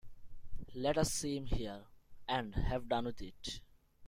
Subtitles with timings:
[0.73, 1.85] Let us see him here
[2.27, 3.61] and have done with it.